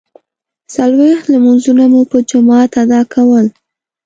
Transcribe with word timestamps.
څلویښت 0.73 1.25
لمانځونه 1.33 1.83
مو 1.91 2.01
په 2.11 2.17
جماعت 2.29 2.71
ادا 2.83 3.01
کول. 3.13 3.45